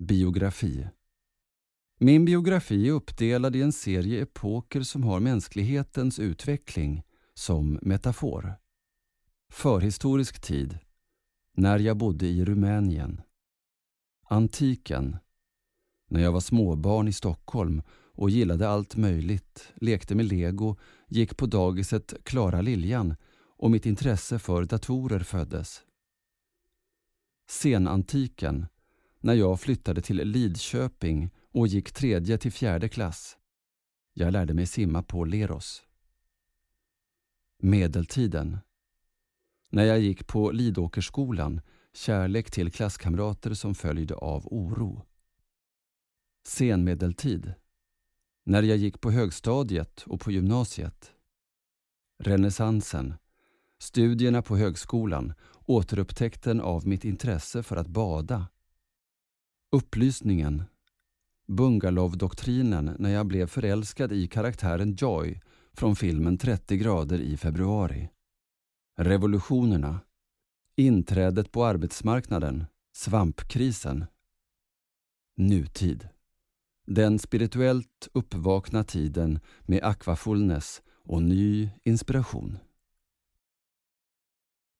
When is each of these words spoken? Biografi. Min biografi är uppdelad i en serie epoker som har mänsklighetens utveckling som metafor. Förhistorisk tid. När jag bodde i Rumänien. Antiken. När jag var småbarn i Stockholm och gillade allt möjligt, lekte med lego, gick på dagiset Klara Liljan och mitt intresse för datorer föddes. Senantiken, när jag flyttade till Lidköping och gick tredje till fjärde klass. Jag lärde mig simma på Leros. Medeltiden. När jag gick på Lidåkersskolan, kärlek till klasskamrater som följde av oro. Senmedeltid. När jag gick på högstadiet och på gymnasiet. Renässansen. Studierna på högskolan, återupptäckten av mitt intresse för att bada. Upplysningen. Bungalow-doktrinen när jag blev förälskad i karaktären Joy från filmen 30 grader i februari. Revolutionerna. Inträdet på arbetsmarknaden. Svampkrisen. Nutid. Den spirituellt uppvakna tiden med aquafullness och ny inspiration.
Biografi. 0.00 0.88
Min 1.98 2.24
biografi 2.24 2.88
är 2.88 2.92
uppdelad 2.92 3.56
i 3.56 3.62
en 3.62 3.72
serie 3.72 4.22
epoker 4.22 4.82
som 4.82 5.04
har 5.04 5.20
mänsklighetens 5.20 6.18
utveckling 6.18 7.02
som 7.34 7.78
metafor. 7.82 8.54
Förhistorisk 9.52 10.40
tid. 10.40 10.78
När 11.54 11.78
jag 11.78 11.96
bodde 11.96 12.26
i 12.26 12.44
Rumänien. 12.44 13.22
Antiken. 14.28 15.16
När 16.08 16.20
jag 16.20 16.32
var 16.32 16.40
småbarn 16.40 17.08
i 17.08 17.12
Stockholm 17.12 17.82
och 18.14 18.30
gillade 18.30 18.68
allt 18.68 18.96
möjligt, 18.96 19.72
lekte 19.76 20.14
med 20.14 20.26
lego, 20.26 20.76
gick 21.08 21.36
på 21.36 21.46
dagiset 21.46 22.14
Klara 22.22 22.60
Liljan 22.60 23.16
och 23.56 23.70
mitt 23.70 23.86
intresse 23.86 24.38
för 24.38 24.64
datorer 24.64 25.20
föddes. 25.20 25.82
Senantiken, 27.50 28.66
när 29.20 29.34
jag 29.34 29.60
flyttade 29.60 30.00
till 30.00 30.16
Lidköping 30.16 31.30
och 31.52 31.66
gick 31.66 31.92
tredje 31.92 32.38
till 32.38 32.52
fjärde 32.52 32.88
klass. 32.88 33.36
Jag 34.12 34.32
lärde 34.32 34.54
mig 34.54 34.66
simma 34.66 35.02
på 35.02 35.24
Leros. 35.24 35.82
Medeltiden. 37.58 38.58
När 39.70 39.84
jag 39.84 40.00
gick 40.00 40.26
på 40.26 40.50
Lidåkersskolan, 40.50 41.60
kärlek 41.92 42.50
till 42.50 42.72
klasskamrater 42.72 43.54
som 43.54 43.74
följde 43.74 44.14
av 44.14 44.46
oro. 44.46 45.02
Senmedeltid. 46.46 47.54
När 48.44 48.62
jag 48.62 48.76
gick 48.76 49.00
på 49.00 49.10
högstadiet 49.10 50.02
och 50.06 50.20
på 50.20 50.30
gymnasiet. 50.30 51.12
Renässansen. 52.18 53.14
Studierna 53.78 54.42
på 54.42 54.56
högskolan, 54.56 55.32
återupptäckten 55.66 56.60
av 56.60 56.86
mitt 56.86 57.04
intresse 57.04 57.62
för 57.62 57.76
att 57.76 57.86
bada. 57.86 58.46
Upplysningen. 59.70 60.64
Bungalow-doktrinen 61.46 62.96
när 62.98 63.10
jag 63.10 63.26
blev 63.26 63.46
förälskad 63.46 64.12
i 64.12 64.28
karaktären 64.28 64.96
Joy 64.98 65.40
från 65.72 65.96
filmen 65.96 66.38
30 66.38 66.76
grader 66.76 67.20
i 67.20 67.36
februari. 67.36 68.08
Revolutionerna. 68.96 70.00
Inträdet 70.76 71.52
på 71.52 71.64
arbetsmarknaden. 71.64 72.64
Svampkrisen. 72.92 74.04
Nutid. 75.36 76.08
Den 76.86 77.18
spirituellt 77.18 78.08
uppvakna 78.12 78.84
tiden 78.84 79.40
med 79.62 79.84
aquafullness 79.84 80.82
och 81.04 81.22
ny 81.22 81.70
inspiration. 81.84 82.58